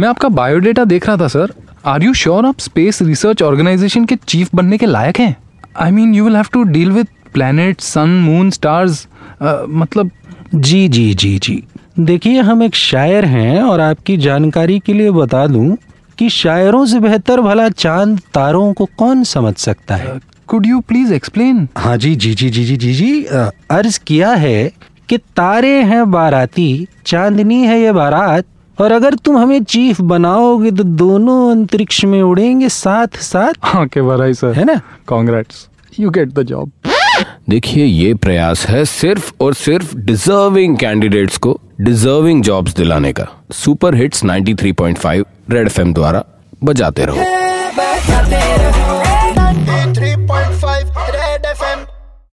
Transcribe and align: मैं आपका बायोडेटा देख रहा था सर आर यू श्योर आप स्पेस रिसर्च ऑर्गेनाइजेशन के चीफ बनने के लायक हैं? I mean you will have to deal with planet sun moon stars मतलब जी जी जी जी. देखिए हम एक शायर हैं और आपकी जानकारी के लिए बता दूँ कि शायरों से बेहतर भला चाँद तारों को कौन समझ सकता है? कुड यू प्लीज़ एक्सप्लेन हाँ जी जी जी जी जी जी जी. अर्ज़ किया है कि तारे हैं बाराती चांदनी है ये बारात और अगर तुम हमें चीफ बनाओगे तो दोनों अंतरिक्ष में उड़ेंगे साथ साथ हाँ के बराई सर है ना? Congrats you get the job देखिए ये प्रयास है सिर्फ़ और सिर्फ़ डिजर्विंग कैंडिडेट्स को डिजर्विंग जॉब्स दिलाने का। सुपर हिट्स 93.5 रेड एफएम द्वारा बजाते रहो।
मैं 0.00 0.08
आपका 0.08 0.28
बायोडेटा 0.38 0.84
देख 0.84 1.06
रहा 1.08 1.16
था 1.16 1.28
सर 1.28 1.52
आर 1.86 2.02
यू 2.02 2.12
श्योर 2.14 2.46
आप 2.46 2.58
स्पेस 2.60 3.00
रिसर्च 3.02 3.42
ऑर्गेनाइजेशन 3.42 4.04
के 4.04 4.16
चीफ 4.28 4.54
बनने 4.54 4.78
के 4.78 4.86
लायक 4.86 5.18
हैं? 5.20 5.36
I 5.80 5.90
mean 5.90 6.14
you 6.14 6.24
will 6.24 6.36
have 6.36 6.46
to 6.52 6.62
deal 6.62 6.90
with 6.92 7.06
planet 7.34 7.80
sun 7.80 8.08
moon 8.24 8.50
stars 8.50 9.06
मतलब 9.42 10.10
जी 10.54 10.86
जी 10.88 11.12
जी 11.14 11.38
जी. 11.38 11.62
देखिए 11.98 12.40
हम 12.40 12.62
एक 12.62 12.74
शायर 12.74 13.24
हैं 13.24 13.62
और 13.62 13.80
आपकी 13.80 14.16
जानकारी 14.16 14.78
के 14.86 14.92
लिए 14.92 15.10
बता 15.10 15.46
दूँ 15.46 15.76
कि 16.18 16.28
शायरों 16.30 16.84
से 16.86 17.00
बेहतर 17.00 17.40
भला 17.40 17.68
चाँद 17.68 18.18
तारों 18.34 18.72
को 18.72 18.84
कौन 18.98 19.22
समझ 19.24 19.54
सकता 19.56 19.96
है? 19.96 20.18
कुड 20.48 20.66
यू 20.66 20.80
प्लीज़ 20.88 21.12
एक्सप्लेन 21.14 21.68
हाँ 21.76 21.96
जी 21.96 22.14
जी 22.16 22.34
जी 22.34 22.50
जी 22.50 22.64
जी 22.64 22.76
जी 22.76 22.92
जी. 22.94 23.22
अर्ज़ 23.70 23.98
किया 24.06 24.30
है 24.44 24.70
कि 25.08 25.18
तारे 25.36 25.72
हैं 25.82 26.10
बाराती 26.10 26.86
चांदनी 27.06 27.62
है 27.66 27.80
ये 27.80 27.92
बारात 27.92 28.44
और 28.80 28.92
अगर 28.92 29.14
तुम 29.14 29.38
हमें 29.38 29.64
चीफ 29.64 30.00
बनाओगे 30.00 30.70
तो 30.70 30.84
दोनों 30.84 31.50
अंतरिक्ष 31.50 32.04
में 32.04 32.22
उड़ेंगे 32.22 32.68
साथ 32.68 33.16
साथ 33.16 33.52
हाँ 33.62 33.86
के 33.88 34.02
बराई 34.02 34.34
सर 34.34 34.52
है 34.52 34.64
ना? 34.64 34.80
Congrats 35.06 35.68
you 36.00 36.10
get 36.10 36.28
the 36.28 36.42
job 36.42 36.70
देखिए 37.50 37.84
ये 37.84 38.14
प्रयास 38.14 38.66
है 38.66 38.84
सिर्फ़ 38.84 39.32
और 39.40 39.54
सिर्फ़ 39.54 39.96
डिजर्विंग 39.96 40.76
कैंडिडेट्स 40.76 41.38
को 41.38 41.60
डिजर्विंग 41.80 42.42
जॉब्स 42.42 42.74
दिलाने 42.76 43.12
का। 43.12 43.26
सुपर 43.52 43.94
हिट्स 43.94 44.24
93.5 44.24 45.24
रेड 45.50 45.66
एफएम 45.66 45.94
द्वारा 45.94 46.24
बजाते 46.64 47.04
रहो। 47.04 47.43